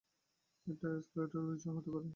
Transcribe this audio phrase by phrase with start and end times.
[0.67, 2.07] এটা স্কারলেট উইচও হতে পারে।